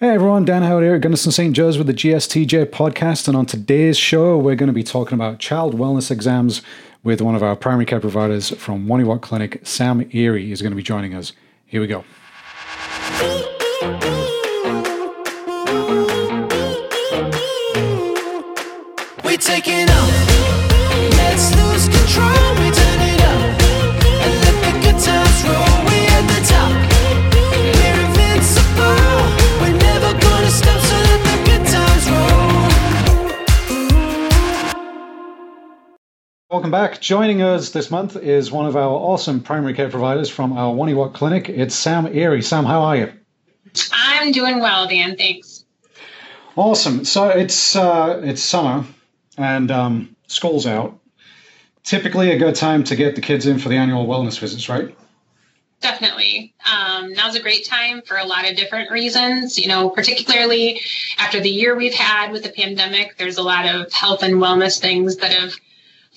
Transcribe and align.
Hey 0.00 0.10
everyone, 0.10 0.44
Dan 0.44 0.62
Howard 0.62 0.84
here 0.84 0.94
at 0.94 1.00
Gundersen 1.00 1.32
St. 1.32 1.56
Joe's 1.56 1.76
with 1.76 1.88
the 1.88 1.92
GSTJ 1.92 2.66
podcast. 2.66 3.26
And 3.26 3.36
on 3.36 3.46
today's 3.46 3.98
show, 3.98 4.38
we're 4.38 4.54
going 4.54 4.68
to 4.68 4.72
be 4.72 4.84
talking 4.84 5.14
about 5.16 5.40
child 5.40 5.74
wellness 5.74 6.12
exams 6.12 6.62
with 7.02 7.20
one 7.20 7.34
of 7.34 7.42
our 7.42 7.56
primary 7.56 7.84
care 7.84 7.98
providers 7.98 8.50
from 8.50 8.86
Wonewoc 8.86 9.22
Clinic, 9.22 9.60
Sam 9.66 10.08
Erie, 10.12 10.52
is 10.52 10.62
going 10.62 10.70
to 10.70 10.76
be 10.76 10.84
joining 10.84 11.16
us. 11.16 11.32
Here 11.66 11.80
we 11.80 11.88
go. 11.88 12.04
Welcome 36.68 36.90
back. 36.90 37.00
Joining 37.00 37.40
us 37.40 37.70
this 37.70 37.90
month 37.90 38.14
is 38.16 38.52
one 38.52 38.66
of 38.66 38.76
our 38.76 38.90
awesome 38.90 39.40
primary 39.40 39.72
care 39.72 39.88
providers 39.88 40.28
from 40.28 40.52
our 40.52 40.74
Wonewoc 40.74 41.14
Clinic. 41.14 41.48
It's 41.48 41.74
Sam 41.74 42.06
Erie. 42.06 42.42
Sam, 42.42 42.66
how 42.66 42.82
are 42.82 42.94
you? 42.94 43.12
I'm 43.90 44.32
doing 44.32 44.60
well, 44.60 44.86
Dan. 44.86 45.16
Thanks. 45.16 45.64
Awesome. 46.56 47.06
So 47.06 47.30
it's 47.30 47.74
uh, 47.74 48.20
it's 48.22 48.42
summer 48.42 48.84
and 49.38 49.70
um, 49.70 50.14
school's 50.26 50.66
out. 50.66 50.98
Typically, 51.84 52.32
a 52.32 52.38
good 52.38 52.54
time 52.54 52.84
to 52.84 52.96
get 52.96 53.14
the 53.14 53.22
kids 53.22 53.46
in 53.46 53.58
for 53.58 53.70
the 53.70 53.76
annual 53.76 54.06
wellness 54.06 54.38
visits, 54.38 54.68
right? 54.68 54.94
Definitely. 55.80 56.52
Um, 56.70 57.14
now's 57.14 57.34
a 57.34 57.40
great 57.40 57.64
time 57.64 58.02
for 58.02 58.18
a 58.18 58.26
lot 58.26 58.46
of 58.46 58.56
different 58.56 58.90
reasons. 58.90 59.56
You 59.56 59.68
know, 59.68 59.88
particularly 59.88 60.82
after 61.16 61.40
the 61.40 61.48
year 61.48 61.74
we've 61.74 61.94
had 61.94 62.30
with 62.30 62.42
the 62.42 62.50
pandemic, 62.50 63.16
there's 63.16 63.38
a 63.38 63.42
lot 63.42 63.64
of 63.64 63.90
health 63.90 64.22
and 64.22 64.34
wellness 64.34 64.78
things 64.78 65.16
that 65.16 65.32
have 65.32 65.54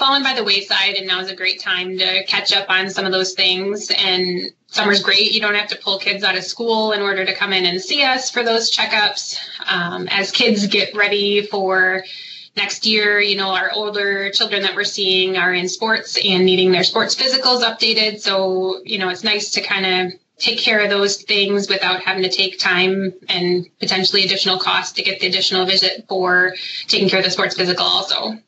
fallen 0.02 0.24
by 0.24 0.34
the 0.34 0.44
wayside, 0.44 0.96
and 0.96 1.06
now 1.06 1.20
is 1.20 1.30
a 1.30 1.36
great 1.36 1.60
time 1.60 1.96
to 1.96 2.24
catch 2.24 2.52
up 2.54 2.72
on 2.72 2.90
some 2.90 3.06
of 3.06 3.12
those 3.12 3.34
things. 3.34 3.92
And 3.96 4.52
summer's 4.66 5.04
great. 5.04 5.32
You 5.32 5.40
don't 5.40 5.54
have 5.54 5.70
to 5.70 5.78
pull 5.78 6.00
kids 6.00 6.24
out 6.24 6.36
of 6.36 6.44
school 6.44 6.92
in 6.92 7.04
order 7.04 7.24
to 7.24 7.36
come 7.36 7.54
in 7.54 7.66
and 7.66 7.80
see 7.80 8.04
us 8.04 8.32
for 8.32 8.44
those 8.44 8.76
checkups. 8.76 9.38
Um, 9.68 10.08
as 10.08 10.32
kids 10.32 10.66
get 10.66 10.96
ready 10.96 11.46
for 11.46 12.04
next 12.58 12.88
year, 12.88 13.20
you 13.20 13.36
know, 13.36 13.50
our 13.50 13.70
older 13.76 14.32
children 14.32 14.64
that 14.64 14.76
we're 14.76 14.86
seeing 14.86 15.38
are 15.38 15.54
in 15.54 15.70
sports 15.70 16.18
and 16.26 16.46
needing 16.46 16.72
their 16.72 16.84
sports 16.84 17.14
physicals 17.14 17.62
updated. 17.62 18.22
So, 18.22 18.82
you 18.84 18.98
know, 18.98 19.10
it's 19.10 19.24
nice 19.24 19.52
to 19.52 19.62
kind 19.62 19.86
of 19.86 20.20
take 20.40 20.58
care 20.58 20.80
of 20.80 20.90
those 20.90 21.22
things 21.22 21.70
without 21.70 22.02
having 22.02 22.24
to 22.24 22.30
take 22.30 22.58
time 22.58 23.14
and 23.30 23.68
potentially 23.80 24.26
additional 24.26 24.58
cost 24.58 24.96
to 24.96 25.04
get 25.04 25.20
the 25.20 25.28
additional 25.28 25.68
visit 25.68 26.06
for 26.10 26.56
taking 26.88 27.08
care 27.08 27.20
of 27.20 27.26
the 27.26 27.30
sports 27.30 27.56
physical 27.56 27.86
also. 27.86 28.40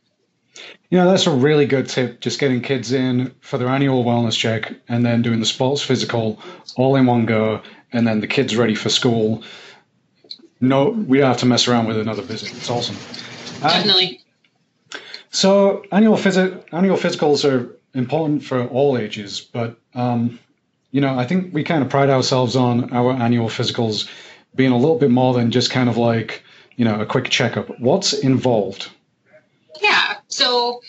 You 0.89 0.99
know, 0.99 1.09
that's 1.09 1.25
a 1.25 1.31
really 1.31 1.65
good 1.65 1.89
tip, 1.89 2.21
just 2.21 2.39
getting 2.39 2.61
kids 2.61 2.91
in 2.91 3.33
for 3.41 3.57
their 3.57 3.67
annual 3.67 4.03
wellness 4.03 4.37
check 4.37 4.73
and 4.87 5.05
then 5.05 5.21
doing 5.21 5.39
the 5.39 5.45
sports 5.45 5.81
physical 5.81 6.39
all 6.75 6.95
in 6.95 7.05
one 7.05 7.25
go, 7.25 7.61
and 7.91 8.07
then 8.07 8.21
the 8.21 8.27
kids 8.27 8.55
ready 8.55 8.75
for 8.75 8.89
school. 8.89 9.43
No, 10.61 10.89
we 10.89 11.17
don't 11.17 11.27
have 11.27 11.37
to 11.37 11.45
mess 11.45 11.67
around 11.67 11.87
with 11.87 11.97
another 11.97 12.21
visit. 12.21 12.51
It's 12.55 12.69
awesome. 12.69 12.95
Definitely. 13.61 14.21
Um, 14.93 15.01
so 15.31 15.83
annual 15.91 16.15
visit, 16.15 16.67
annual 16.71 16.97
physicals 16.97 17.49
are 17.49 17.75
important 17.95 18.43
for 18.43 18.67
all 18.67 18.97
ages, 18.97 19.41
but 19.41 19.77
um, 19.95 20.39
you 20.91 21.01
know, 21.01 21.17
I 21.17 21.25
think 21.25 21.53
we 21.53 21.63
kind 21.63 21.83
of 21.83 21.89
pride 21.89 22.11
ourselves 22.11 22.55
on 22.55 22.93
our 22.93 23.13
annual 23.13 23.49
physicals 23.49 24.07
being 24.55 24.71
a 24.71 24.77
little 24.77 24.99
bit 24.99 25.09
more 25.09 25.33
than 25.33 25.49
just 25.49 25.71
kind 25.71 25.89
of 25.89 25.97
like 25.97 26.43
you 26.75 26.85
know 26.85 27.01
a 27.01 27.05
quick 27.05 27.29
checkup. 27.29 27.79
What's 27.79 28.13
involved? 28.13 28.89
Yeah. 29.81 30.17
So 30.27 30.81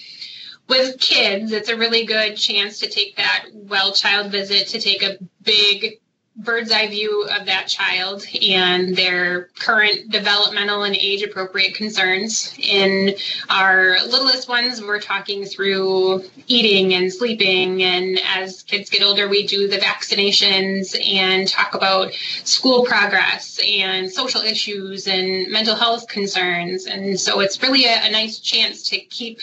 with 0.69 0.99
kids, 0.99 1.53
it's 1.53 1.69
a 1.69 1.77
really 1.77 2.07
good 2.07 2.37
chance 2.37 2.81
to 2.81 2.89
take 2.89 3.17
that 3.17 3.47
well 3.53 3.93
child 3.93 4.33
visit 4.33 4.69
to 4.69 4.81
take 4.81 5.03
a 5.03 5.19
big 5.43 6.01
bird's 6.37 6.73
eye 6.73 6.89
view 6.89 7.29
of 7.31 7.47
that 7.47 7.69
child 7.69 8.27
and 8.43 8.97
their 8.97 9.51
current 9.59 10.11
developmental 10.11 10.83
and 10.83 10.97
age 10.97 11.23
appropriate 11.23 11.75
concerns. 11.75 12.57
In 12.59 13.15
our 13.49 13.97
littlest 14.07 14.49
ones, 14.49 14.83
we're 14.83 15.01
talking 15.01 15.45
through 15.45 16.25
eating 16.49 16.95
and 16.95 17.13
sleeping. 17.13 17.83
And 17.83 18.19
as 18.35 18.63
kids 18.65 18.91
get 18.91 19.03
older, 19.03 19.29
we 19.29 19.47
do 19.47 19.69
the 19.69 19.79
vaccinations 19.79 20.97
and 21.09 21.47
talk 21.47 21.75
about 21.75 22.13
school 22.45 22.85
progress 22.85 23.61
and 23.65 24.11
social 24.11 24.41
issues 24.41 25.07
and 25.07 25.51
mental 25.53 25.77
health 25.77 26.09
concerns. 26.09 26.87
And 26.87 27.19
so 27.19 27.41
it's 27.41 27.63
really 27.63 27.85
a, 27.85 28.07
a 28.07 28.11
nice 28.11 28.41
chance 28.41 28.89
to 28.91 28.99
keep 28.99 29.39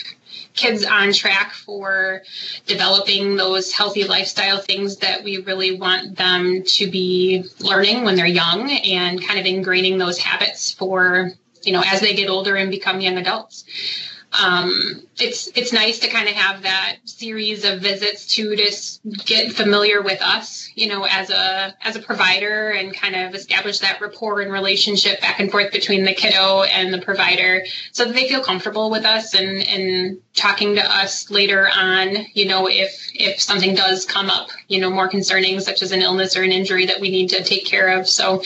kids 0.54 0.84
on 0.84 1.12
track 1.12 1.52
for 1.52 2.22
developing 2.66 3.36
those 3.36 3.72
healthy 3.72 4.04
lifestyle 4.04 4.58
things 4.58 4.96
that 4.98 5.24
we 5.24 5.38
really 5.38 5.76
want 5.78 6.16
them 6.16 6.62
to 6.64 6.90
be 6.90 7.44
learning 7.60 8.04
when 8.04 8.16
they're 8.16 8.26
young 8.26 8.70
and 8.70 9.22
kind 9.26 9.38
of 9.38 9.46
ingraining 9.46 9.98
those 9.98 10.18
habits 10.18 10.70
for 10.72 11.32
you 11.62 11.72
know 11.72 11.82
as 11.86 12.00
they 12.00 12.14
get 12.14 12.28
older 12.28 12.56
and 12.56 12.70
become 12.70 13.00
young 13.00 13.16
adults 13.16 13.64
um, 14.40 15.02
it's 15.18 15.48
it's 15.54 15.72
nice 15.72 15.98
to 15.98 16.08
kind 16.08 16.26
of 16.26 16.34
have 16.34 16.62
that 16.62 16.96
series 17.04 17.64
of 17.64 17.80
visits 17.80 18.34
to 18.36 18.56
just 18.56 19.00
get 19.26 19.52
familiar 19.52 20.00
with 20.00 20.22
us, 20.22 20.70
you 20.74 20.88
know, 20.88 21.06
as 21.08 21.28
a 21.28 21.74
as 21.82 21.96
a 21.96 22.00
provider 22.00 22.70
and 22.70 22.94
kind 22.94 23.14
of 23.14 23.34
establish 23.34 23.80
that 23.80 24.00
rapport 24.00 24.40
and 24.40 24.50
relationship 24.50 25.20
back 25.20 25.38
and 25.38 25.50
forth 25.50 25.70
between 25.70 26.04
the 26.04 26.14
kiddo 26.14 26.62
and 26.62 26.94
the 26.94 27.00
provider, 27.02 27.64
so 27.92 28.06
that 28.06 28.14
they 28.14 28.26
feel 28.26 28.42
comfortable 28.42 28.90
with 28.90 29.04
us 29.04 29.34
and 29.34 29.62
and 29.68 30.18
talking 30.34 30.76
to 30.76 30.82
us 30.82 31.30
later 31.30 31.68
on, 31.76 32.16
you 32.32 32.46
know, 32.46 32.66
if 32.68 33.11
if 33.14 33.40
something 33.40 33.74
does 33.74 34.04
come 34.04 34.30
up, 34.30 34.48
you 34.68 34.80
know, 34.80 34.90
more 34.90 35.08
concerning, 35.08 35.60
such 35.60 35.82
as 35.82 35.92
an 35.92 36.02
illness 36.02 36.36
or 36.36 36.42
an 36.42 36.52
injury 36.52 36.86
that 36.86 37.00
we 37.00 37.10
need 37.10 37.28
to 37.30 37.42
take 37.42 37.64
care 37.64 37.98
of. 37.98 38.08
So, 38.08 38.42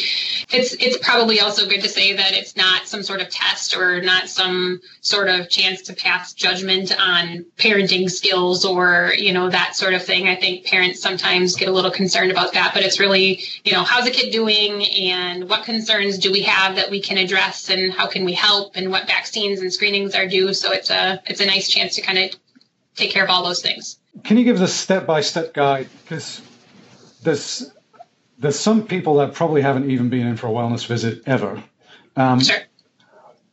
it's 0.51 0.75
it's 0.75 0.99
probably 0.99 1.41
also 1.41 1.69
good 1.69 1.83
to 1.83 1.89
say 1.89 2.15
that 2.15 2.33
it's 2.33 2.57
not 2.57 2.87
some 2.87 3.03
sort 3.03 3.21
of 3.21 3.29
test 3.29 3.77
or 3.77 4.01
not 4.01 4.29
some 4.29 4.81
sort 5.01 5.29
of 5.29 5.49
chance 5.49 5.83
to 5.83 5.95
pass 5.95 6.35
judgment 6.35 6.93
on 6.99 7.45
parenting 7.59 8.11
skills 8.11 8.65
or 8.65 9.13
you 9.17 9.33
know 9.33 9.51
that 9.51 9.77
sort 9.77 9.95
of 9.95 10.03
thing. 10.03 10.29
I 10.29 10.37
think 10.37 10.67
parents 10.67 11.01
sometimes 11.01 11.57
get 11.57 11.69
a 11.69 11.73
little 11.73 11.91
concerned 11.91 12.31
about 12.31 12.53
that, 12.55 12.73
but 12.75 12.83
it's 12.83 13.01
really 13.01 13.43
you 13.65 13.73
know 13.73 13.83
how's 13.83 14.05
the 14.05 14.11
kid 14.11 14.33
doing 14.33 14.85
and 14.85 15.49
what 15.49 15.65
concerns 15.65 16.19
do 16.19 16.33
we 16.33 16.43
have 16.43 16.77
that 16.77 16.91
we 16.91 17.01
can 17.01 17.19
address 17.19 17.71
and 17.71 17.93
how 17.93 18.07
can 18.07 18.25
we 18.25 18.33
help 18.33 18.77
and 18.77 18.91
what 18.91 19.07
vaccines 19.07 19.61
and 19.61 19.73
screenings 19.73 20.15
are 20.15 20.27
due. 20.27 20.53
So 20.55 20.73
it's 20.73 20.91
a 20.91 21.23
it's 21.27 21.41
a 21.41 21.47
nice 21.47 21.69
chance 21.69 21.97
to 21.97 22.03
kind 22.03 22.19
of 22.19 22.31
take 22.97 23.11
care 23.11 23.25
of 23.25 23.31
all 23.31 23.45
those 23.45 23.63
things. 23.63 23.99
Can 24.25 24.37
you 24.37 24.45
give 24.45 24.61
us 24.61 24.71
a 24.71 24.73
step 24.73 25.07
by 25.07 25.21
step 25.21 25.55
guide 25.55 25.89
because 26.03 26.41
there's 27.23 27.71
there's 28.39 28.59
some 28.59 28.87
people 28.87 29.17
that 29.17 29.35
probably 29.35 29.63
haven't 29.63 29.91
even 29.91 30.09
been 30.09 30.27
in 30.27 30.37
for 30.37 30.49
a 30.49 30.51
wellness 30.51 30.87
visit 30.87 31.23
ever. 31.27 31.63
Um, 32.17 32.41
sure 32.41 32.57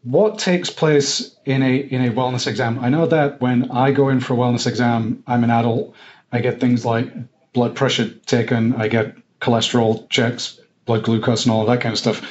what 0.04 0.38
takes 0.38 0.70
place 0.70 1.36
in 1.46 1.64
a 1.64 1.78
in 1.78 2.06
a 2.06 2.12
wellness 2.12 2.48
exam? 2.48 2.80
I 2.80 2.90
know 2.90 3.06
that 3.08 3.42
when 3.42 3.72
I 3.72 3.92
go 3.92 4.10
in 4.10 4.20
for 4.20 4.34
a 4.34 4.38
wellness 4.38 4.68
exam, 4.68 5.24
I'm 5.28 5.44
an 5.44 5.50
adult. 5.50 5.96
I 6.32 6.40
get 6.40 6.60
things 6.60 6.86
like 6.86 7.12
blood 7.54 7.76
pressure 7.76 8.10
taken, 8.26 8.74
I 8.76 8.88
get 8.88 9.16
cholesterol 9.40 10.10
checks, 10.10 10.60
blood 10.86 11.04
glucose, 11.04 11.46
and 11.46 11.54
all 11.54 11.62
of 11.62 11.68
that 11.68 11.82
kind 11.82 11.94
of 11.94 12.00
stuff. 12.00 12.22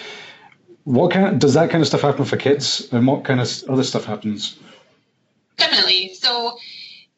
What 0.85 1.13
kind 1.13 1.27
of, 1.27 1.39
does 1.39 1.55
that 1.55 1.71
kind 1.71 1.81
of 1.81 1.87
stuff 1.87 2.01
happen 2.01 2.25
for 2.25 2.37
kids, 2.37 2.89
and 2.93 3.07
what 3.07 3.25
kind 3.25 3.41
of 3.41 3.49
other 3.69 3.85
stuff 3.85 4.05
happens? 4.05 4.59
Definitely. 5.57 6.15
So 6.15 6.59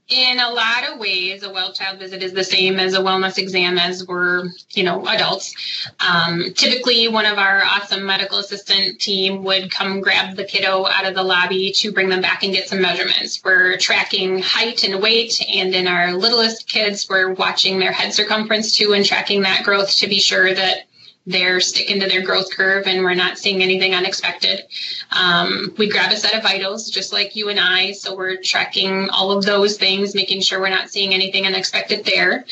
in 0.09 0.39
a 0.39 0.51
lot 0.51 0.87
of 0.87 0.99
ways, 0.99 1.43
a 1.43 1.51
well 1.51 1.73
child 1.73 1.99
visit 1.99 2.23
is 2.23 2.35
the 2.35 2.45
same 2.45 2.79
as 2.79 2.93
a 2.93 2.99
wellness 2.99 3.39
exam 3.39 3.79
as 3.79 4.07
we're, 4.07 4.45
you 4.73 4.85
know, 4.85 5.07
adults. 5.07 5.55
Um, 5.99 6.53
typically, 6.55 7.09
one 7.09 7.25
of 7.25 7.39
our 7.39 7.63
awesome 7.65 8.05
medical 8.05 8.39
assistant 8.39 9.01
team 9.01 9.45
would 9.45 9.71
come 9.71 10.03
grab 10.03 10.37
the 10.37 10.45
kiddo 10.45 10.87
out 10.87 11.06
of 11.06 11.15
the 11.15 11.23
lobby 11.23 11.73
to 11.77 11.91
bring 11.91 12.11
them 12.11 12.21
back 12.21 12.43
and 12.43 12.53
get 12.53 12.69
some 12.69 12.83
measurements. 12.83 13.41
We're 13.43 13.79
tracking 13.79 14.41
height 14.41 14.85
and 14.85 15.01
weight, 15.01 15.43
and 15.53 15.75
in 15.75 15.87
our 15.87 16.12
littlest 16.12 16.69
kids, 16.69 17.09
we're 17.09 17.33
watching 17.33 17.79
their 17.79 17.93
head 17.93 18.12
circumference 18.12 18.77
too 18.77 18.93
and 18.93 19.07
tracking 19.07 19.43
that 19.43 19.65
growth 19.65 19.97
to 19.97 20.07
be 20.07 20.19
sure 20.19 20.53
that 20.53 20.84
they're 21.26 21.61
sticking 21.61 22.00
to 22.00 22.06
their 22.06 22.23
growth 22.23 22.55
curve 22.55 22.87
and 22.87 23.03
we're 23.03 23.15
not 23.15 23.38
seeing 23.38 23.62
anything 23.62 23.94
unexpected. 23.94 24.62
Um, 25.11 25.75
we 25.79 25.88
grab 25.88 26.12
a 26.12 26.17
set 26.17 26.35
of 26.35 26.43
vitals 26.43 26.91
just 26.91 27.12
like 27.12 27.35
you 27.35 27.49
and 27.49 27.59
I. 27.59 27.93
So 27.93 28.15
we're 28.15 28.37
tracking 28.37 29.09
all 29.09 29.32
of 29.32 29.44
those 29.44 29.79
things, 29.79 30.15
making 30.15 30.43
sure 30.43 30.61
we're 30.61 30.69
not 30.69 30.91
seeing 30.91 31.15
anything 31.15 31.47
unexpected 31.47 32.05
there. 32.05 32.44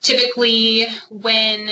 Typically, 0.00 0.86
when 1.10 1.68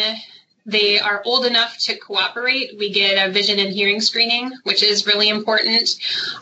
they 0.65 1.01
are 1.01 1.23
old 1.25 1.45
enough 1.45 1.77
to 1.79 1.97
cooperate, 1.97 2.79
we 2.79 2.93
get 2.93 3.29
a 3.29 3.33
vision 3.33 3.59
and 3.59 3.73
hearing 3.73 4.01
screening, 4.01 4.53
which 4.63 4.83
is 4.83 5.07
really 5.07 5.29
important. 5.29 5.97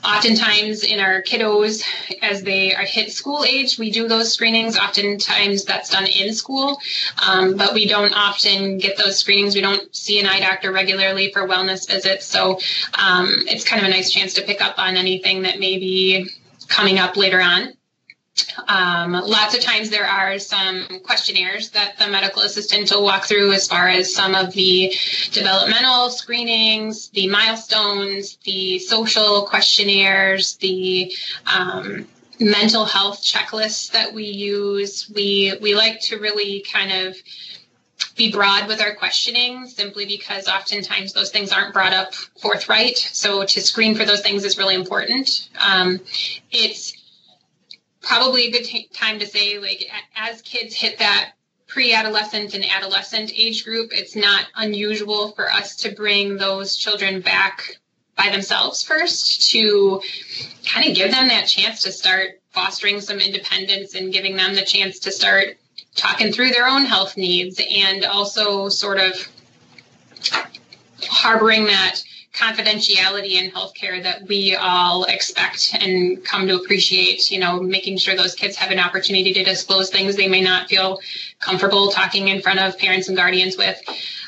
Oftentimes, 0.04 0.84
in 0.84 1.00
our 1.00 1.22
kiddos, 1.22 1.82
as 2.22 2.42
they 2.42 2.74
are 2.74 2.84
hit 2.84 3.12
school 3.12 3.44
age, 3.44 3.78
we 3.78 3.90
do 3.90 4.08
those 4.08 4.32
screenings. 4.32 4.78
Oftentimes, 4.78 5.64
that's 5.64 5.90
done 5.90 6.06
in 6.06 6.34
school, 6.34 6.78
um, 7.26 7.56
but 7.56 7.72
we 7.72 7.86
don't 7.86 8.12
often 8.12 8.78
get 8.78 8.98
those 8.98 9.18
screenings. 9.18 9.54
We 9.54 9.62
don't 9.62 9.94
see 9.94 10.20
an 10.20 10.26
eye 10.26 10.40
doctor 10.40 10.70
regularly 10.70 11.32
for 11.32 11.48
wellness 11.48 11.88
visits, 11.88 12.26
so 12.26 12.58
um, 12.98 13.28
it's 13.46 13.64
kind 13.64 13.80
of 13.82 13.88
a 13.88 13.90
nice 13.90 14.10
chance 14.10 14.34
to 14.34 14.42
pick 14.42 14.60
up 14.60 14.78
on 14.78 14.96
anything 14.96 15.42
that 15.42 15.58
may 15.58 15.78
be 15.78 16.28
coming 16.68 16.98
up 16.98 17.16
later 17.16 17.40
on. 17.40 17.72
Um, 18.68 19.12
lots 19.12 19.54
of 19.54 19.60
times 19.60 19.90
there 19.90 20.06
are 20.06 20.38
some 20.38 20.86
questionnaires 21.04 21.70
that 21.70 21.98
the 21.98 22.08
medical 22.08 22.42
assistant 22.42 22.90
will 22.90 23.02
walk 23.02 23.24
through 23.24 23.52
as 23.52 23.66
far 23.66 23.88
as 23.88 24.14
some 24.14 24.34
of 24.34 24.52
the 24.52 24.94
developmental 25.32 26.10
screenings, 26.10 27.08
the 27.10 27.28
milestones, 27.28 28.38
the 28.44 28.78
social 28.78 29.46
questionnaires, 29.46 30.56
the 30.56 31.12
um, 31.46 32.06
mental 32.38 32.84
health 32.84 33.22
checklists 33.22 33.90
that 33.92 34.12
we 34.12 34.24
use. 34.24 35.10
We 35.14 35.54
we 35.60 35.74
like 35.74 36.00
to 36.02 36.18
really 36.18 36.64
kind 36.72 36.92
of 36.92 37.16
be 38.16 38.32
broad 38.32 38.66
with 38.66 38.80
our 38.80 38.94
questioning 38.94 39.66
simply 39.66 40.06
because 40.06 40.48
oftentimes 40.48 41.12
those 41.12 41.30
things 41.30 41.52
aren't 41.52 41.74
brought 41.74 41.92
up 41.92 42.14
forthright. 42.14 42.96
So 42.96 43.44
to 43.44 43.60
screen 43.60 43.94
for 43.94 44.04
those 44.04 44.22
things 44.22 44.44
is 44.44 44.58
really 44.58 44.74
important. 44.74 45.48
Um, 45.58 46.00
it's 46.50 46.99
probably 48.02 48.46
a 48.46 48.50
good 48.50 48.64
t- 48.64 48.88
time 48.92 49.18
to 49.18 49.26
say 49.26 49.58
like 49.58 49.86
as 50.16 50.42
kids 50.42 50.74
hit 50.74 50.98
that 50.98 51.32
pre-adolescent 51.66 52.54
and 52.54 52.64
adolescent 52.64 53.32
age 53.34 53.64
group 53.64 53.90
it's 53.92 54.16
not 54.16 54.46
unusual 54.56 55.32
for 55.32 55.50
us 55.50 55.76
to 55.76 55.92
bring 55.92 56.36
those 56.36 56.76
children 56.76 57.20
back 57.20 57.76
by 58.16 58.28
themselves 58.30 58.82
first 58.82 59.50
to 59.50 60.00
kind 60.66 60.88
of 60.88 60.94
give 60.94 61.10
them 61.10 61.28
that 61.28 61.46
chance 61.46 61.82
to 61.82 61.92
start 61.92 62.40
fostering 62.50 63.00
some 63.00 63.18
independence 63.18 63.94
and 63.94 64.12
giving 64.12 64.36
them 64.36 64.54
the 64.54 64.62
chance 64.62 64.98
to 64.98 65.12
start 65.12 65.56
talking 65.94 66.32
through 66.32 66.50
their 66.50 66.66
own 66.66 66.84
health 66.84 67.16
needs 67.16 67.60
and 67.74 68.04
also 68.04 68.68
sort 68.68 68.98
of 68.98 69.12
harboring 71.02 71.66
that 71.66 72.02
confidentiality 72.34 73.32
in 73.32 73.50
healthcare 73.50 74.02
that 74.02 74.26
we 74.28 74.54
all 74.54 75.04
expect 75.04 75.76
and 75.80 76.24
come 76.24 76.46
to 76.46 76.56
appreciate, 76.56 77.30
you 77.30 77.40
know, 77.40 77.60
making 77.60 77.98
sure 77.98 78.14
those 78.14 78.34
kids 78.34 78.56
have 78.56 78.70
an 78.70 78.78
opportunity 78.78 79.32
to 79.32 79.42
disclose 79.42 79.90
things 79.90 80.14
they 80.16 80.28
may 80.28 80.40
not 80.40 80.68
feel 80.68 81.00
comfortable 81.40 81.90
talking 81.90 82.28
in 82.28 82.40
front 82.40 82.60
of 82.60 82.78
parents 82.78 83.08
and 83.08 83.16
guardians 83.16 83.56
with. 83.56 83.80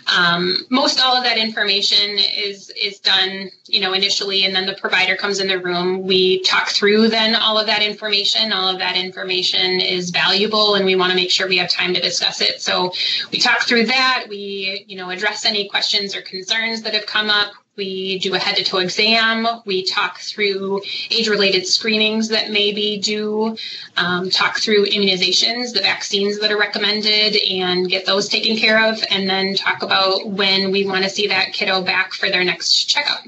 Um, 0.06 0.56
most 0.68 1.00
all 1.00 1.16
of 1.16 1.24
that 1.24 1.38
information 1.38 2.18
is 2.18 2.70
is 2.70 2.98
done, 2.98 3.50
you 3.66 3.80
know, 3.80 3.92
initially, 3.92 4.44
and 4.44 4.54
then 4.54 4.66
the 4.66 4.74
provider 4.74 5.16
comes 5.16 5.38
in 5.38 5.46
the 5.46 5.58
room. 5.58 6.02
We 6.02 6.42
talk 6.42 6.68
through 6.70 7.08
then 7.08 7.36
all 7.36 7.58
of 7.58 7.66
that 7.66 7.82
information. 7.82 8.52
All 8.52 8.68
of 8.68 8.78
that 8.78 8.96
information 8.96 9.80
is 9.80 10.10
valuable, 10.10 10.74
and 10.74 10.84
we 10.84 10.96
want 10.96 11.10
to 11.10 11.16
make 11.16 11.30
sure 11.30 11.48
we 11.48 11.58
have 11.58 11.70
time 11.70 11.94
to 11.94 12.00
discuss 12.00 12.40
it. 12.40 12.60
So 12.60 12.92
we 13.30 13.38
talk 13.38 13.62
through 13.62 13.86
that. 13.86 14.26
We, 14.28 14.84
you 14.88 14.96
know, 14.96 15.10
address 15.10 15.44
any 15.44 15.68
questions 15.68 16.16
or 16.16 16.22
concerns 16.22 16.82
that 16.82 16.94
have 16.94 17.06
come 17.06 17.30
up. 17.30 17.52
We 17.74 18.18
do 18.18 18.34
a 18.34 18.38
head 18.38 18.56
to 18.56 18.64
toe 18.64 18.78
exam. 18.78 19.46
We 19.64 19.84
talk 19.84 20.18
through 20.18 20.82
age 21.10 21.28
related 21.28 21.66
screenings 21.66 22.28
that 22.28 22.50
may 22.50 22.72
be 22.72 22.98
due, 22.98 23.56
um, 23.96 24.28
talk 24.28 24.58
through 24.58 24.84
immunizations, 24.86 25.72
the 25.72 25.80
vaccines 25.80 26.38
that 26.40 26.52
are 26.52 26.58
recommended, 26.58 27.36
and 27.50 27.88
get 27.88 28.04
those 28.04 28.28
taken 28.28 28.58
care 28.58 28.90
of, 28.90 29.02
and 29.10 29.28
then 29.28 29.54
talk 29.54 29.82
about 29.82 30.28
when 30.28 30.70
we 30.70 30.84
want 30.86 31.04
to 31.04 31.10
see 31.10 31.28
that 31.28 31.54
kiddo 31.54 31.82
back 31.82 32.12
for 32.12 32.28
their 32.28 32.44
next 32.44 32.84
checkup. 32.84 33.24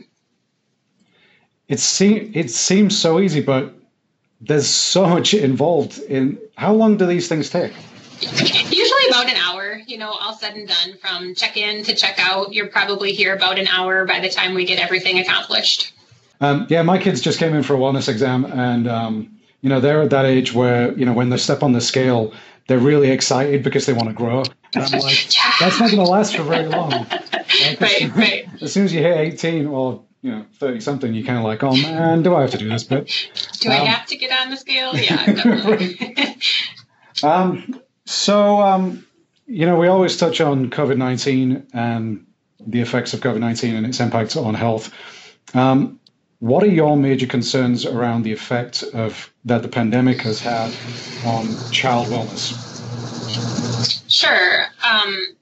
It, 1.66 1.80
seem, 1.80 2.32
it 2.34 2.50
seems 2.50 2.98
so 2.98 3.20
easy, 3.20 3.40
but 3.40 3.74
there's 4.42 4.68
so 4.68 5.06
much 5.06 5.32
involved 5.32 5.98
in 6.00 6.38
how 6.56 6.74
long 6.74 6.98
do 6.98 7.06
these 7.06 7.28
things 7.28 7.48
take? 7.48 7.72
Usually 8.20 9.06
about 9.08 9.26
an 9.26 9.36
hour, 9.36 9.63
you 9.86 9.98
know, 9.98 10.10
all 10.10 10.34
said 10.34 10.54
and 10.54 10.68
done 10.68 10.96
from 10.98 11.34
check 11.34 11.56
in 11.56 11.84
to 11.84 11.94
check 11.94 12.18
out. 12.18 12.52
You're 12.52 12.68
probably 12.68 13.12
here 13.12 13.34
about 13.34 13.58
an 13.58 13.66
hour 13.68 14.04
by 14.04 14.20
the 14.20 14.28
time 14.28 14.54
we 14.54 14.64
get 14.64 14.78
everything 14.78 15.18
accomplished. 15.18 15.92
Um, 16.40 16.66
yeah, 16.68 16.82
my 16.82 16.98
kids 16.98 17.20
just 17.20 17.38
came 17.38 17.54
in 17.54 17.62
for 17.62 17.74
a 17.74 17.78
wellness 17.78 18.08
exam, 18.08 18.44
and 18.44 18.88
um, 18.88 19.38
you 19.60 19.68
know 19.68 19.80
they're 19.80 20.02
at 20.02 20.10
that 20.10 20.26
age 20.26 20.52
where 20.52 20.92
you 20.98 21.04
know 21.04 21.12
when 21.12 21.30
they 21.30 21.36
step 21.36 21.62
on 21.62 21.72
the 21.72 21.80
scale, 21.80 22.32
they're 22.66 22.78
really 22.78 23.10
excited 23.10 23.62
because 23.62 23.86
they 23.86 23.92
want 23.92 24.08
to 24.08 24.14
grow. 24.14 24.42
And 24.74 24.84
I'm 24.84 25.00
like, 25.00 25.34
yeah. 25.36 25.52
that's 25.60 25.80
not 25.80 25.90
going 25.90 26.04
to 26.04 26.10
last 26.10 26.36
for 26.36 26.42
very 26.42 26.66
long. 26.66 27.06
Like, 27.60 27.80
right, 27.80 28.16
right. 28.16 28.48
As 28.62 28.72
soon 28.72 28.84
as 28.84 28.92
you 28.92 29.00
hit 29.00 29.16
18 29.16 29.66
or 29.66 30.02
you 30.22 30.32
know 30.32 30.46
30 30.54 30.80
something, 30.80 31.14
you 31.14 31.24
kind 31.24 31.38
of 31.38 31.44
like, 31.44 31.62
oh 31.62 31.76
man, 31.76 32.22
do 32.22 32.34
I 32.34 32.40
have 32.40 32.50
to 32.50 32.58
do 32.58 32.68
this 32.68 32.82
bit? 32.82 33.30
Do 33.60 33.70
um, 33.70 33.74
I 33.74 33.84
have 33.84 34.06
to 34.06 34.16
get 34.16 34.32
on 34.32 34.50
the 34.50 34.56
scale? 34.56 34.96
Yeah, 34.96 35.24
definitely. 35.24 36.36
um, 37.22 37.80
so, 38.06 38.60
um, 38.60 39.06
you 39.46 39.66
know, 39.66 39.76
we 39.76 39.88
always 39.88 40.16
touch 40.16 40.40
on 40.40 40.70
COVID 40.70 40.96
19 40.96 41.68
and 41.72 42.26
the 42.66 42.80
effects 42.80 43.14
of 43.14 43.20
COVID 43.20 43.40
19 43.40 43.76
and 43.76 43.86
its 43.86 44.00
impact 44.00 44.36
on 44.36 44.54
health. 44.54 44.92
Um, 45.54 46.00
what 46.38 46.62
are 46.62 46.68
your 46.68 46.96
major 46.96 47.26
concerns 47.26 47.86
around 47.86 48.22
the 48.22 48.32
effect 48.32 48.82
of 48.82 49.32
that 49.44 49.62
the 49.62 49.68
pandemic 49.68 50.20
has 50.22 50.40
had 50.40 50.74
on 51.24 51.46
child 51.70 52.08
wellness? 52.08 52.60
Sure. 54.10 54.64
Um, 54.84 55.36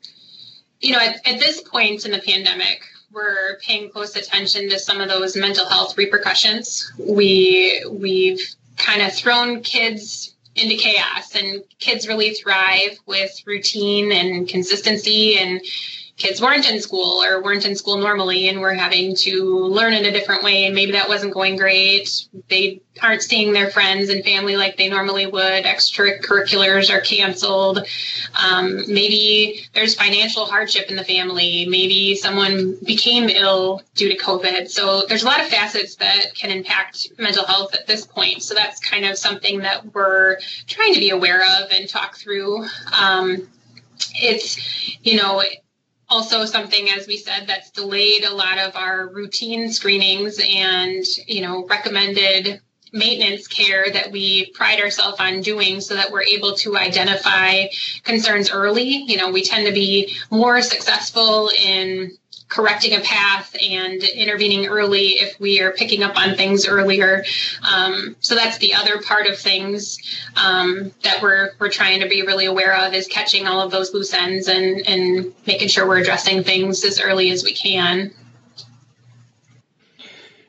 you 0.80 0.92
know, 0.92 0.98
at, 0.98 1.26
at 1.26 1.40
this 1.40 1.60
point 1.60 2.04
in 2.04 2.12
the 2.12 2.20
pandemic, 2.20 2.82
we're 3.12 3.58
paying 3.60 3.90
close 3.90 4.16
attention 4.16 4.70
to 4.70 4.78
some 4.78 5.00
of 5.00 5.08
those 5.08 5.36
mental 5.36 5.68
health 5.68 5.96
repercussions. 5.98 6.92
We 6.98 7.84
we've 7.90 8.40
kind 8.76 9.02
of 9.02 9.12
thrown 9.12 9.62
kids 9.62 10.31
into 10.54 10.76
chaos 10.76 11.34
and 11.34 11.62
kids 11.78 12.06
really 12.06 12.34
thrive 12.34 12.98
with 13.06 13.42
routine 13.46 14.12
and 14.12 14.48
consistency 14.48 15.38
and 15.38 15.60
kids 16.22 16.40
weren't 16.40 16.70
in 16.70 16.80
school 16.80 17.20
or 17.24 17.42
weren't 17.42 17.66
in 17.66 17.74
school 17.74 17.98
normally 17.98 18.48
and 18.48 18.60
were 18.60 18.72
having 18.72 19.16
to 19.16 19.58
learn 19.58 19.92
in 19.92 20.04
a 20.04 20.12
different 20.12 20.44
way 20.44 20.66
and 20.66 20.74
maybe 20.74 20.92
that 20.92 21.08
wasn't 21.08 21.34
going 21.34 21.56
great. 21.56 22.28
They 22.48 22.80
aren't 23.02 23.22
seeing 23.22 23.52
their 23.52 23.70
friends 23.70 24.08
and 24.08 24.22
family 24.22 24.56
like 24.56 24.76
they 24.76 24.88
normally 24.88 25.26
would. 25.26 25.64
Extracurriculars 25.64 26.90
are 26.90 27.00
canceled. 27.00 27.84
Um, 28.40 28.84
maybe 28.86 29.62
there's 29.74 29.96
financial 29.96 30.46
hardship 30.46 30.90
in 30.90 30.96
the 30.96 31.02
family. 31.02 31.66
Maybe 31.68 32.14
someone 32.14 32.76
became 32.86 33.28
ill 33.28 33.82
due 33.96 34.08
to 34.08 34.16
covid. 34.16 34.68
So 34.68 35.02
there's 35.08 35.24
a 35.24 35.26
lot 35.26 35.40
of 35.40 35.48
facets 35.48 35.96
that 35.96 36.36
can 36.36 36.52
impact 36.52 37.08
mental 37.18 37.44
health 37.44 37.74
at 37.74 37.88
this 37.88 38.06
point. 38.06 38.44
So 38.44 38.54
that's 38.54 38.78
kind 38.78 39.04
of 39.06 39.18
something 39.18 39.58
that 39.60 39.92
we're 39.92 40.38
trying 40.68 40.94
to 40.94 41.00
be 41.00 41.10
aware 41.10 41.40
of 41.40 41.72
and 41.72 41.88
talk 41.88 42.16
through. 42.16 42.64
Um, 42.96 43.48
it's 44.14 45.04
you 45.04 45.16
know 45.16 45.42
also 46.12 46.44
something 46.44 46.90
as 46.90 47.06
we 47.06 47.16
said 47.16 47.46
that's 47.46 47.70
delayed 47.70 48.22
a 48.24 48.34
lot 48.34 48.58
of 48.58 48.76
our 48.76 49.08
routine 49.08 49.72
screenings 49.72 50.38
and 50.38 51.04
you 51.26 51.40
know 51.40 51.66
recommended 51.66 52.60
maintenance 52.92 53.48
care 53.48 53.86
that 53.90 54.12
we 54.12 54.50
pride 54.50 54.78
ourselves 54.78 55.18
on 55.18 55.40
doing 55.40 55.80
so 55.80 55.94
that 55.94 56.12
we're 56.12 56.22
able 56.22 56.54
to 56.54 56.76
identify 56.76 57.64
concerns 58.02 58.50
early. 58.50 59.04
You 59.06 59.16
know 59.16 59.30
we 59.30 59.42
tend 59.42 59.66
to 59.66 59.72
be 59.72 60.14
more 60.30 60.60
successful 60.60 61.50
in 61.64 62.10
correcting 62.52 62.92
a 62.92 63.00
path 63.00 63.56
and 63.62 64.02
intervening 64.02 64.66
early 64.66 65.12
if 65.12 65.40
we 65.40 65.62
are 65.62 65.72
picking 65.72 66.02
up 66.02 66.18
on 66.18 66.36
things 66.36 66.68
earlier. 66.68 67.24
Um, 67.66 68.14
so 68.20 68.34
that's 68.34 68.58
the 68.58 68.74
other 68.74 69.00
part 69.00 69.26
of 69.26 69.38
things 69.38 69.98
um, 70.36 70.92
that 71.02 71.22
we're 71.22 71.52
we're 71.58 71.70
trying 71.70 72.00
to 72.00 72.08
be 72.08 72.20
really 72.22 72.44
aware 72.44 72.76
of 72.76 72.92
is 72.92 73.08
catching 73.08 73.46
all 73.46 73.62
of 73.62 73.70
those 73.70 73.94
loose 73.94 74.12
ends 74.12 74.48
and 74.48 74.86
and 74.86 75.32
making 75.46 75.68
sure 75.68 75.88
we're 75.88 76.00
addressing 76.00 76.44
things 76.44 76.84
as 76.84 77.00
early 77.00 77.30
as 77.30 77.42
we 77.42 77.54
can. 77.54 78.12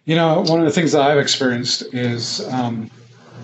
You 0.04 0.18
know, 0.18 0.42
one 0.42 0.60
of 0.60 0.66
the 0.66 0.72
things 0.72 0.92
that 0.92 1.02
I've 1.02 1.20
experienced 1.20 1.94
is 1.94 2.46
um, 2.50 2.92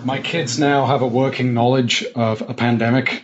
my 0.04 0.20
kids 0.20 0.58
now 0.58 0.84
have 0.84 1.00
a 1.00 1.06
working 1.06 1.54
knowledge 1.54 2.04
of 2.14 2.42
a 2.42 2.52
pandemic. 2.52 3.22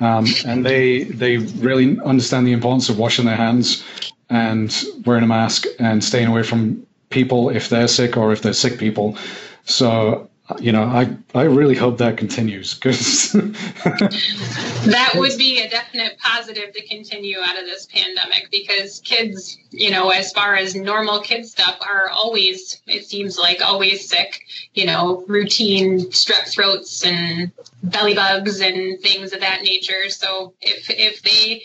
Um, 0.00 0.26
and 0.44 0.66
they 0.66 1.04
they 1.04 1.38
really 1.38 1.98
understand 2.00 2.46
the 2.46 2.52
importance 2.52 2.88
of 2.88 2.98
washing 2.98 3.24
their 3.24 3.36
hands 3.36 3.82
and 4.30 4.84
wearing 5.04 5.24
a 5.24 5.26
mask 5.26 5.66
and 5.78 6.02
staying 6.02 6.28
away 6.28 6.42
from 6.42 6.86
people 7.10 7.50
if 7.50 7.68
they're 7.68 7.88
sick 7.88 8.16
or 8.16 8.32
if 8.32 8.42
they're 8.42 8.52
sick 8.52 8.78
people. 8.78 9.16
So, 9.64 10.28
you 10.60 10.72
know, 10.72 10.82
I, 10.82 11.16
I 11.34 11.44
really 11.44 11.74
hope 11.74 11.98
that 11.98 12.18
continues 12.18 12.74
because 12.74 13.32
that 13.32 15.12
would 15.14 15.38
be 15.38 15.62
a 15.62 15.70
definite 15.70 16.18
positive 16.18 16.74
to 16.74 16.86
continue 16.86 17.38
out 17.42 17.58
of 17.58 17.64
this 17.64 17.86
pandemic 17.86 18.48
because 18.50 19.00
kids, 19.00 19.56
you 19.70 19.90
know, 19.90 20.10
as 20.10 20.32
far 20.32 20.54
as 20.54 20.74
normal 20.74 21.20
kid 21.20 21.46
stuff 21.46 21.78
are 21.80 22.10
always, 22.10 22.82
it 22.86 23.06
seems 23.06 23.38
like 23.38 23.62
always 23.62 24.06
sick, 24.06 24.42
you 24.74 24.84
know, 24.84 25.24
routine 25.28 26.00
strep 26.10 26.46
throats 26.46 27.04
and 27.06 27.50
belly 27.82 28.14
bugs 28.14 28.60
and 28.60 29.00
things 29.00 29.32
of 29.32 29.40
that 29.40 29.62
nature. 29.62 30.10
So 30.10 30.52
if, 30.60 30.90
if 30.90 31.22
they 31.22 31.62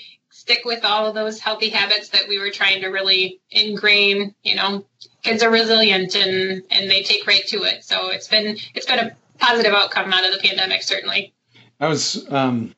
stick 0.50 0.66
with 0.66 0.84
all 0.84 1.06
of 1.06 1.14
those 1.14 1.40
healthy 1.40 1.70
habits 1.70 2.10
that 2.10 2.28
we 2.28 2.40
were 2.40 2.50
trying 2.50 2.82
to 2.82 2.88
really 2.88 3.40
ingrain. 3.52 4.34
You 4.44 4.56
know, 4.56 4.86
kids 5.22 5.44
are 5.44 5.52
resilient 5.52 6.16
and 6.16 6.64
and 6.72 6.90
they 6.90 7.04
take 7.04 7.28
right 7.28 7.46
to 7.48 7.64
it. 7.64 7.84
So 7.84 8.10
it's 8.10 8.28
been 8.28 8.58
it's 8.74 8.88
been 8.88 9.00
a 9.00 9.16
positive 9.38 9.74
outcome 9.74 10.12
out 10.12 10.26
of 10.26 10.34
the 10.34 10.40
pandemic, 10.40 10.82
certainly. 10.82 11.34
I 11.80 11.88
was 11.88 12.30
um, 12.32 12.74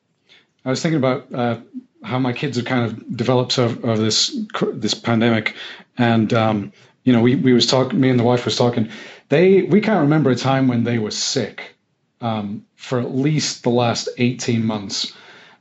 I 0.66 0.70
was 0.70 0.82
thinking 0.82 0.98
about 0.98 1.32
uh, 1.34 1.60
how 2.04 2.18
my 2.18 2.34
kids 2.34 2.58
have 2.58 2.66
kind 2.66 2.84
of 2.84 3.16
developed 3.16 3.58
over, 3.58 3.96
this 3.96 4.36
this 4.74 4.92
pandemic, 4.92 5.54
and 5.96 6.32
um, 6.34 6.72
you 7.04 7.12
know, 7.14 7.22
we 7.22 7.36
we 7.36 7.54
was 7.54 7.66
talking. 7.66 7.98
Me 7.98 8.10
and 8.10 8.20
the 8.20 8.24
wife 8.24 8.44
was 8.44 8.56
talking. 8.56 8.90
They 9.30 9.62
we 9.62 9.80
can't 9.80 10.02
remember 10.02 10.30
a 10.30 10.36
time 10.36 10.68
when 10.68 10.84
they 10.84 10.98
were 10.98 11.10
sick 11.10 11.74
um, 12.20 12.66
for 12.76 13.00
at 13.00 13.14
least 13.14 13.62
the 13.62 13.70
last 13.70 14.10
eighteen 14.18 14.66
months. 14.66 15.14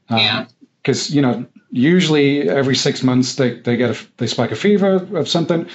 Um, 0.10 0.18
yeah. 0.18 0.46
Because 0.82 1.10
you 1.12 1.22
know, 1.22 1.46
usually 1.72 2.50
every 2.50 2.76
six 2.76 3.02
months 3.02 3.36
they, 3.36 3.60
they 3.60 3.78
get 3.78 3.90
a 3.92 4.06
they 4.18 4.28
spike 4.28 4.52
a 4.52 4.56
fever 4.56 4.96
of 5.18 5.28
something. 5.28 5.68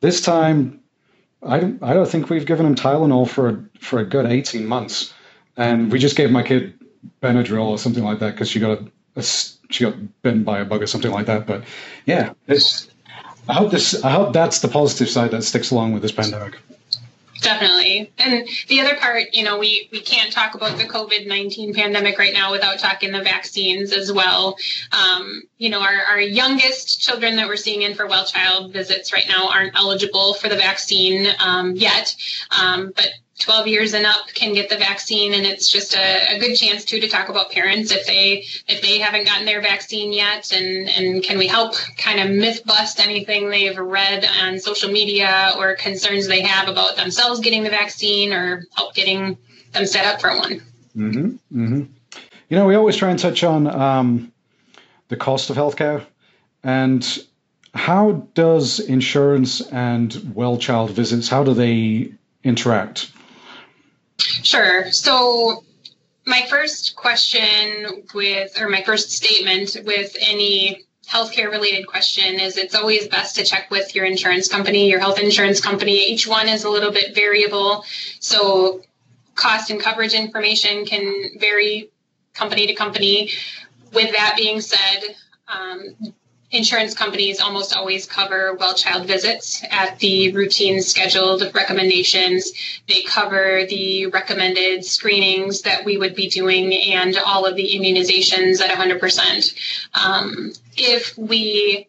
This 0.00 0.20
time, 0.20 0.80
I 1.42 1.60
don't 1.60 1.82
I 1.82 1.94
don't 1.94 2.08
think 2.08 2.28
we've 2.28 2.46
given 2.46 2.64
them 2.64 2.74
Tylenol 2.74 3.28
for 3.28 3.48
a, 3.48 3.64
for 3.78 3.98
a 4.00 4.04
good 4.04 4.26
eighteen 4.26 4.66
months, 4.66 5.14
and 5.56 5.90
we 5.90 5.98
just 5.98 6.16
gave 6.16 6.30
my 6.30 6.42
kid 6.42 6.74
Benadryl 7.22 7.66
or 7.66 7.78
something 7.78 8.04
like 8.04 8.18
that 8.18 8.32
because 8.32 8.48
she 8.48 8.60
got 8.60 8.78
a, 8.78 8.90
a 9.16 9.22
she 9.22 9.84
got 9.84 9.94
bitten 10.22 10.44
by 10.44 10.58
a 10.58 10.64
bug 10.64 10.82
or 10.82 10.86
something 10.86 11.10
like 11.10 11.26
that. 11.26 11.46
But 11.46 11.64
yeah, 12.04 12.32
I 13.48 13.54
hope 13.54 13.70
this. 13.70 14.02
I 14.04 14.10
hope 14.10 14.32
that's 14.32 14.60
the 14.60 14.68
positive 14.68 15.08
side 15.08 15.30
that 15.30 15.42
sticks 15.42 15.70
along 15.70 15.92
with 15.92 16.02
this 16.02 16.12
pandemic. 16.12 16.58
Definitely. 17.44 18.12
And 18.18 18.48
the 18.68 18.80
other 18.80 18.96
part, 18.96 19.34
you 19.34 19.44
know, 19.44 19.58
we, 19.58 19.88
we 19.92 20.00
can't 20.00 20.32
talk 20.32 20.54
about 20.54 20.78
the 20.78 20.84
COVID 20.84 21.26
19 21.26 21.74
pandemic 21.74 22.18
right 22.18 22.32
now 22.32 22.50
without 22.50 22.78
talking 22.78 23.12
the 23.12 23.22
vaccines 23.22 23.92
as 23.92 24.12
well. 24.12 24.56
Um, 24.92 25.42
you 25.58 25.70
know, 25.70 25.80
our, 25.80 26.02
our 26.10 26.20
youngest 26.20 27.00
children 27.00 27.36
that 27.36 27.46
we're 27.46 27.56
seeing 27.56 27.82
in 27.82 27.94
for 27.94 28.06
well 28.06 28.24
child 28.24 28.72
visits 28.72 29.12
right 29.12 29.26
now 29.28 29.48
aren't 29.48 29.76
eligible 29.76 30.34
for 30.34 30.48
the 30.48 30.56
vaccine 30.56 31.28
um, 31.38 31.76
yet. 31.76 32.16
Um, 32.50 32.92
but 32.94 33.08
12 33.38 33.66
years 33.66 33.94
and 33.94 34.06
up 34.06 34.28
can 34.34 34.54
get 34.54 34.68
the 34.68 34.76
vaccine 34.76 35.34
and 35.34 35.44
it's 35.44 35.68
just 35.68 35.94
a, 35.94 36.36
a, 36.36 36.38
good 36.38 36.54
chance 36.54 36.84
too 36.84 37.00
to 37.00 37.08
talk 37.08 37.28
about 37.28 37.50
parents 37.50 37.90
if 37.90 38.06
they 38.06 38.44
if 38.68 38.80
they 38.80 38.98
haven't 38.98 39.24
gotten 39.24 39.44
their 39.44 39.60
vaccine 39.60 40.12
yet 40.12 40.52
and 40.52 40.88
and 40.88 41.22
can 41.24 41.36
we 41.36 41.46
help 41.48 41.74
kind 41.98 42.20
of 42.20 42.30
myth 42.30 42.64
bust 42.64 43.00
anything 43.00 43.50
they've 43.50 43.76
read 43.76 44.24
on 44.42 44.58
social 44.60 44.90
media 44.90 45.52
or 45.56 45.74
concerns 45.74 46.28
they 46.28 46.42
have 46.42 46.68
about 46.68 46.96
themselves 46.96 47.40
getting 47.40 47.64
the 47.64 47.70
vaccine 47.70 48.32
or 48.32 48.64
help 48.76 48.94
getting 48.94 49.36
them 49.72 49.84
set 49.84 50.06
up 50.06 50.20
for 50.20 50.30
one 50.38 50.60
mm-hmm, 50.96 51.26
mm-hmm. 51.52 51.82
you 52.48 52.56
know 52.56 52.66
we 52.66 52.76
always 52.76 52.96
try 52.96 53.10
and 53.10 53.18
touch 53.18 53.42
on 53.42 53.66
um, 53.66 54.32
the 55.08 55.16
cost 55.16 55.50
of 55.50 55.56
healthcare 55.56 56.04
and 56.62 57.18
how 57.74 58.12
does 58.34 58.78
insurance 58.78 59.60
and 59.72 60.32
well 60.36 60.56
child 60.56 60.92
visits 60.92 61.28
how 61.28 61.42
do 61.42 61.52
they 61.52 62.12
interact 62.44 63.10
Sure. 64.18 64.90
So, 64.92 65.64
my 66.26 66.42
first 66.48 66.96
question 66.96 68.04
with, 68.14 68.60
or 68.60 68.68
my 68.68 68.82
first 68.82 69.10
statement 69.10 69.76
with 69.84 70.16
any 70.20 70.84
healthcare 71.06 71.50
related 71.50 71.86
question 71.86 72.40
is 72.40 72.56
it's 72.56 72.74
always 72.74 73.08
best 73.08 73.36
to 73.36 73.44
check 73.44 73.70
with 73.70 73.94
your 73.94 74.06
insurance 74.06 74.48
company, 74.48 74.88
your 74.88 75.00
health 75.00 75.18
insurance 75.18 75.60
company. 75.60 75.96
Each 75.96 76.26
one 76.26 76.48
is 76.48 76.64
a 76.64 76.70
little 76.70 76.92
bit 76.92 77.14
variable. 77.14 77.84
So, 78.20 78.82
cost 79.34 79.70
and 79.70 79.80
coverage 79.80 80.14
information 80.14 80.84
can 80.86 81.38
vary 81.38 81.90
company 82.32 82.66
to 82.66 82.74
company. 82.74 83.30
With 83.92 84.12
that 84.12 84.34
being 84.36 84.60
said, 84.60 85.16
um, 85.48 86.14
insurance 86.50 86.94
companies 86.94 87.40
almost 87.40 87.76
always 87.76 88.06
cover 88.06 88.54
well 88.54 88.74
child 88.74 89.06
visits 89.06 89.64
at 89.70 89.98
the 89.98 90.32
routine 90.32 90.80
scheduled 90.82 91.42
recommendations. 91.54 92.52
They 92.88 93.02
cover 93.02 93.64
the 93.68 94.06
recommended 94.06 94.84
screenings 94.84 95.62
that 95.62 95.84
we 95.84 95.96
would 95.96 96.14
be 96.14 96.28
doing 96.28 96.74
and 96.74 97.16
all 97.18 97.44
of 97.46 97.56
the 97.56 97.68
immunizations 97.74 98.60
at 98.60 98.70
100%. 98.70 99.54
Um, 99.94 100.52
if 100.76 101.16
we 101.16 101.88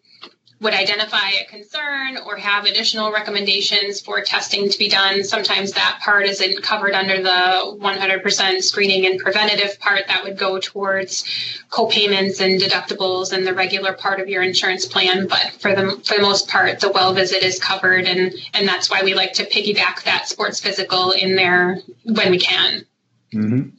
would 0.61 0.73
identify 0.73 1.31
a 1.31 1.45
concern 1.45 2.17
or 2.25 2.37
have 2.37 2.65
additional 2.65 3.11
recommendations 3.11 3.99
for 3.99 4.21
testing 4.21 4.69
to 4.69 4.77
be 4.77 4.87
done. 4.87 5.23
Sometimes 5.23 5.73
that 5.73 5.99
part 6.01 6.25
isn't 6.25 6.63
covered 6.63 6.93
under 6.93 7.21
the 7.21 7.77
100% 7.77 8.63
screening 8.63 9.05
and 9.05 9.19
preventative 9.19 9.77
part 9.79 10.07
that 10.07 10.23
would 10.23 10.37
go 10.37 10.57
towards 10.59 11.25
co-payments 11.69 12.39
and 12.39 12.59
deductibles 12.59 13.33
and 13.33 13.45
the 13.45 13.53
regular 13.53 13.91
part 13.93 14.21
of 14.21 14.29
your 14.29 14.43
insurance 14.43 14.85
plan. 14.85 15.27
But 15.27 15.57
for 15.59 15.75
the 15.75 16.01
for 16.05 16.15
the 16.15 16.21
most 16.21 16.47
part, 16.47 16.79
the 16.79 16.91
well 16.91 17.13
visit 17.13 17.43
is 17.43 17.59
covered, 17.59 18.05
and 18.05 18.33
and 18.53 18.67
that's 18.67 18.89
why 18.89 19.01
we 19.03 19.13
like 19.13 19.33
to 19.33 19.45
piggyback 19.45 20.03
that 20.03 20.29
sports 20.29 20.61
physical 20.61 21.11
in 21.11 21.35
there 21.35 21.79
when 22.05 22.31
we 22.31 22.39
can. 22.39 22.85
Mm-hmm. 23.33 23.69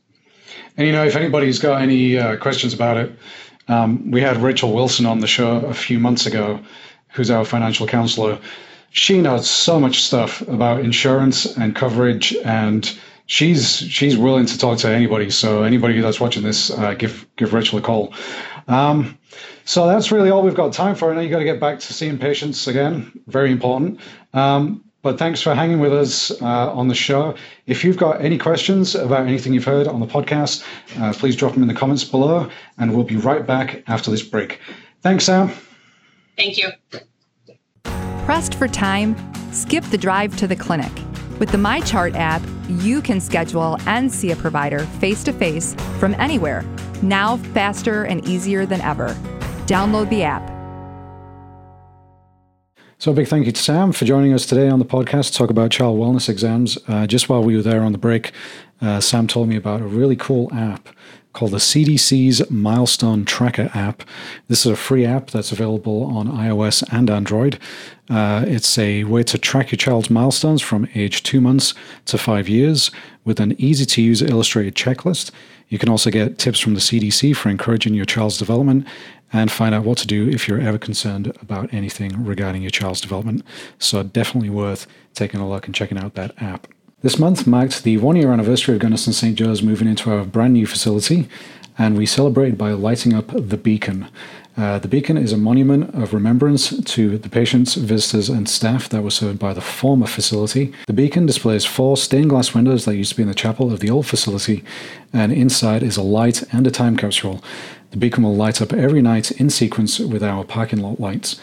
And 0.76 0.86
you 0.86 0.92
know, 0.92 1.04
if 1.06 1.16
anybody's 1.16 1.58
got 1.58 1.80
any 1.80 2.18
uh, 2.18 2.36
questions 2.36 2.74
about 2.74 2.98
it 2.98 3.12
um, 3.68 4.10
we 4.10 4.20
had 4.20 4.36
Rachel 4.38 4.72
Wilson 4.72 5.06
on 5.06 5.20
the 5.20 5.26
show 5.26 5.56
a 5.56 5.74
few 5.74 5.98
months 5.98 6.26
ago, 6.26 6.60
who's 7.08 7.30
our 7.30 7.44
financial 7.44 7.86
counselor. 7.86 8.38
She 8.90 9.20
knows 9.20 9.48
so 9.48 9.80
much 9.80 10.02
stuff 10.02 10.40
about 10.42 10.80
insurance 10.80 11.56
and 11.56 11.74
coverage, 11.74 12.34
and 12.44 12.98
she's 13.26 13.78
she's 13.78 14.16
willing 14.16 14.46
to 14.46 14.58
talk 14.58 14.78
to 14.78 14.88
anybody. 14.88 15.30
So 15.30 15.64
anybody 15.64 16.00
that's 16.00 16.20
watching 16.20 16.42
this, 16.42 16.70
uh, 16.70 16.94
give 16.94 17.26
give 17.36 17.52
Rachel 17.52 17.78
a 17.78 17.82
call. 17.82 18.14
Um, 18.68 19.18
so 19.64 19.86
that's 19.86 20.12
really 20.12 20.30
all 20.30 20.42
we've 20.42 20.54
got 20.54 20.72
time 20.72 20.94
for. 20.94 21.10
I 21.10 21.14
know 21.14 21.20
you 21.20 21.28
got 21.28 21.40
to 21.40 21.44
get 21.44 21.60
back 21.60 21.80
to 21.80 21.92
seeing 21.92 22.18
patients 22.18 22.68
again. 22.68 23.20
Very 23.26 23.50
important. 23.50 24.00
Um, 24.32 24.84
but 25.06 25.20
thanks 25.20 25.40
for 25.40 25.54
hanging 25.54 25.78
with 25.78 25.92
us 25.92 26.32
uh, 26.42 26.72
on 26.72 26.88
the 26.88 26.94
show. 26.94 27.36
If 27.66 27.84
you've 27.84 27.96
got 27.96 28.20
any 28.20 28.38
questions 28.38 28.96
about 28.96 29.24
anything 29.24 29.54
you've 29.54 29.64
heard 29.64 29.86
on 29.86 30.00
the 30.00 30.06
podcast, 30.06 30.66
uh, 30.98 31.12
please 31.12 31.36
drop 31.36 31.52
them 31.52 31.62
in 31.62 31.68
the 31.68 31.74
comments 31.74 32.02
below, 32.02 32.50
and 32.76 32.92
we'll 32.92 33.04
be 33.04 33.14
right 33.14 33.46
back 33.46 33.84
after 33.86 34.10
this 34.10 34.24
break. 34.24 34.58
Thanks, 35.02 35.22
Sam. 35.22 35.52
Thank 36.36 36.58
you. 36.58 36.70
Pressed 38.24 38.56
for 38.56 38.66
time? 38.66 39.14
Skip 39.52 39.84
the 39.84 39.98
drive 39.98 40.36
to 40.38 40.48
the 40.48 40.56
clinic. 40.56 40.90
With 41.38 41.50
the 41.50 41.58
MyChart 41.58 42.16
app, 42.16 42.42
you 42.68 43.00
can 43.00 43.20
schedule 43.20 43.78
and 43.86 44.12
see 44.12 44.32
a 44.32 44.36
provider 44.36 44.80
face 44.98 45.22
to 45.22 45.32
face 45.32 45.76
from 46.00 46.14
anywhere, 46.14 46.64
now 47.00 47.36
faster 47.54 48.02
and 48.02 48.26
easier 48.26 48.66
than 48.66 48.80
ever. 48.80 49.10
Download 49.66 50.10
the 50.10 50.24
app 50.24 50.55
so, 52.98 53.10
a 53.10 53.14
big 53.14 53.28
thank 53.28 53.44
you 53.44 53.52
to 53.52 53.62
Sam 53.62 53.92
for 53.92 54.06
joining 54.06 54.32
us 54.32 54.46
today 54.46 54.70
on 54.70 54.78
the 54.78 54.84
podcast 54.86 55.32
to 55.32 55.34
talk 55.34 55.50
about 55.50 55.70
child 55.70 55.98
wellness 55.98 56.30
exams. 56.30 56.78
Uh, 56.88 57.06
just 57.06 57.28
while 57.28 57.44
we 57.44 57.54
were 57.54 57.62
there 57.62 57.82
on 57.82 57.92
the 57.92 57.98
break, 57.98 58.32
uh, 58.80 59.00
Sam 59.00 59.26
told 59.26 59.48
me 59.48 59.56
about 59.56 59.82
a 59.82 59.86
really 59.86 60.16
cool 60.16 60.48
app 60.54 60.88
called 61.34 61.50
the 61.50 61.58
CDC's 61.58 62.50
Milestone 62.50 63.26
Tracker 63.26 63.70
app. 63.74 64.02
This 64.48 64.64
is 64.64 64.72
a 64.72 64.76
free 64.76 65.04
app 65.04 65.30
that's 65.30 65.52
available 65.52 66.04
on 66.04 66.28
iOS 66.28 66.82
and 66.90 67.10
Android. 67.10 67.58
Uh, 68.08 68.46
it's 68.48 68.78
a 68.78 69.04
way 69.04 69.22
to 69.24 69.36
track 69.36 69.70
your 69.70 69.76
child's 69.76 70.08
milestones 70.08 70.62
from 70.62 70.88
age 70.94 71.22
two 71.22 71.42
months 71.42 71.74
to 72.06 72.16
five 72.16 72.48
years 72.48 72.90
with 73.26 73.40
an 73.40 73.54
easy 73.60 73.84
to 73.84 74.00
use 74.00 74.22
illustrated 74.22 74.74
checklist. 74.74 75.30
You 75.68 75.78
can 75.78 75.90
also 75.90 76.10
get 76.10 76.38
tips 76.38 76.60
from 76.60 76.72
the 76.72 76.80
CDC 76.80 77.36
for 77.36 77.50
encouraging 77.50 77.92
your 77.92 78.06
child's 78.06 78.38
development 78.38 78.86
and 79.32 79.50
find 79.50 79.74
out 79.74 79.84
what 79.84 79.98
to 79.98 80.06
do 80.06 80.28
if 80.28 80.46
you're 80.46 80.60
ever 80.60 80.78
concerned 80.78 81.36
about 81.40 81.72
anything 81.72 82.24
regarding 82.24 82.62
your 82.62 82.70
child's 82.70 83.00
development. 83.00 83.44
So, 83.78 84.02
definitely 84.02 84.50
worth 84.50 84.86
taking 85.14 85.40
a 85.40 85.48
look 85.48 85.66
and 85.66 85.74
checking 85.74 85.98
out 85.98 86.14
that 86.14 86.40
app. 86.40 86.68
This 87.02 87.18
month 87.18 87.46
marked 87.46 87.82
the 87.82 87.98
one 87.98 88.16
year 88.16 88.32
anniversary 88.32 88.76
of 88.76 88.82
Gundersen 88.82 89.12
St. 89.12 89.36
Joe's 89.36 89.62
moving 89.62 89.88
into 89.88 90.10
our 90.10 90.24
brand 90.24 90.54
new 90.54 90.66
facility, 90.66 91.28
and 91.78 91.96
we 91.96 92.06
celebrated 92.06 92.56
by 92.56 92.70
lighting 92.72 93.12
up 93.12 93.26
the 93.32 93.56
beacon. 93.56 94.08
Uh, 94.56 94.78
the 94.78 94.88
beacon 94.88 95.18
is 95.18 95.32
a 95.32 95.36
monument 95.36 95.94
of 95.94 96.14
remembrance 96.14 96.82
to 96.82 97.18
the 97.18 97.28
patients, 97.28 97.74
visitors, 97.74 98.30
and 98.30 98.48
staff 98.48 98.88
that 98.88 99.02
were 99.02 99.10
served 99.10 99.38
by 99.38 99.52
the 99.52 99.60
former 99.60 100.06
facility. 100.06 100.72
The 100.86 100.94
beacon 100.94 101.26
displays 101.26 101.66
four 101.66 101.98
stained 101.98 102.30
glass 102.30 102.54
windows 102.54 102.86
that 102.86 102.96
used 102.96 103.10
to 103.10 103.16
be 103.16 103.22
in 103.22 103.28
the 103.28 103.34
chapel 103.34 103.70
of 103.70 103.80
the 103.80 103.90
old 103.90 104.06
facility, 104.06 104.64
and 105.12 105.30
inside 105.30 105.82
is 105.82 105.98
a 105.98 106.02
light 106.02 106.42
and 106.54 106.66
a 106.66 106.70
time 106.70 106.96
capsule. 106.96 107.44
The 107.96 108.00
beacon 108.00 108.24
will 108.24 108.36
light 108.36 108.60
up 108.60 108.74
every 108.74 109.00
night 109.00 109.30
in 109.30 109.48
sequence 109.48 109.98
with 109.98 110.22
our 110.22 110.44
parking 110.44 110.82
lot 110.82 111.00
lights. 111.00 111.40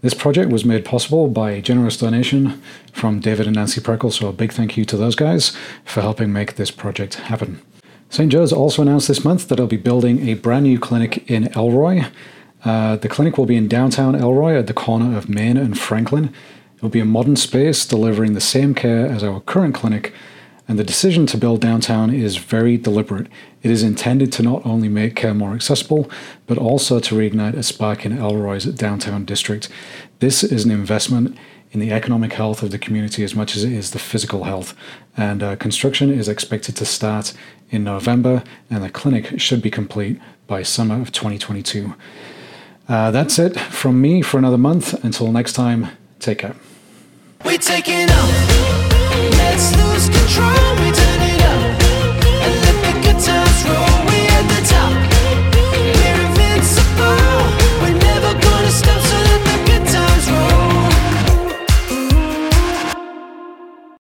This 0.00 0.14
project 0.14 0.50
was 0.50 0.64
made 0.64 0.84
possible 0.84 1.28
by 1.28 1.52
a 1.52 1.62
generous 1.62 1.96
donation 1.96 2.60
from 2.92 3.20
David 3.20 3.46
and 3.46 3.54
Nancy 3.54 3.80
Preckle, 3.80 4.12
so 4.12 4.26
a 4.26 4.32
big 4.32 4.52
thank 4.52 4.76
you 4.76 4.84
to 4.84 4.96
those 4.96 5.14
guys 5.14 5.56
for 5.84 6.00
helping 6.00 6.32
make 6.32 6.56
this 6.56 6.72
project 6.72 7.14
happen. 7.14 7.62
St. 8.10 8.32
Joe's 8.32 8.52
also 8.52 8.82
announced 8.82 9.06
this 9.06 9.24
month 9.24 9.46
that 9.46 9.60
it'll 9.60 9.68
be 9.68 9.76
building 9.76 10.28
a 10.28 10.34
brand 10.34 10.64
new 10.64 10.80
clinic 10.80 11.30
in 11.30 11.46
Elroy. 11.56 12.06
Uh, 12.64 12.96
the 12.96 13.08
clinic 13.08 13.38
will 13.38 13.46
be 13.46 13.54
in 13.54 13.68
downtown 13.68 14.16
Elroy 14.16 14.58
at 14.58 14.66
the 14.66 14.74
corner 14.74 15.16
of 15.16 15.28
Main 15.28 15.56
and 15.56 15.78
Franklin. 15.78 16.34
It 16.74 16.82
will 16.82 16.88
be 16.88 16.98
a 16.98 17.04
modern 17.04 17.36
space 17.36 17.86
delivering 17.86 18.32
the 18.32 18.40
same 18.40 18.74
care 18.74 19.06
as 19.06 19.22
our 19.22 19.38
current 19.38 19.76
clinic 19.76 20.12
And 20.72 20.78
the 20.78 20.84
decision 20.84 21.26
to 21.26 21.36
build 21.36 21.60
downtown 21.60 22.14
is 22.14 22.38
very 22.38 22.78
deliberate. 22.78 23.26
It 23.62 23.70
is 23.70 23.82
intended 23.82 24.32
to 24.32 24.42
not 24.42 24.64
only 24.64 24.88
make 24.88 25.14
care 25.14 25.34
more 25.34 25.52
accessible, 25.52 26.10
but 26.46 26.56
also 26.56 26.98
to 26.98 27.14
reignite 27.14 27.52
a 27.58 27.62
spark 27.62 28.06
in 28.06 28.16
Elroy's 28.16 28.64
downtown 28.64 29.26
district. 29.26 29.68
This 30.20 30.42
is 30.42 30.64
an 30.64 30.70
investment 30.70 31.36
in 31.72 31.80
the 31.80 31.92
economic 31.92 32.32
health 32.32 32.62
of 32.62 32.70
the 32.70 32.78
community 32.78 33.22
as 33.22 33.34
much 33.34 33.54
as 33.54 33.64
it 33.64 33.72
is 33.72 33.90
the 33.90 33.98
physical 33.98 34.44
health. 34.44 34.74
And 35.14 35.42
uh, 35.42 35.56
construction 35.56 36.10
is 36.10 36.26
expected 36.26 36.74
to 36.76 36.86
start 36.86 37.34
in 37.68 37.84
November, 37.84 38.42
and 38.70 38.82
the 38.82 38.88
clinic 38.88 39.38
should 39.38 39.60
be 39.60 39.70
complete 39.70 40.18
by 40.46 40.62
summer 40.62 41.02
of 41.02 41.12
2022. 41.12 41.92
Uh, 42.88 43.10
that's 43.10 43.38
it 43.38 43.60
from 43.60 44.00
me 44.00 44.22
for 44.22 44.38
another 44.38 44.56
month. 44.56 45.04
Until 45.04 45.30
next 45.32 45.52
time, 45.52 45.88
take 46.18 46.38
care. 46.38 46.56
We 47.44 47.58
taking 47.58 48.08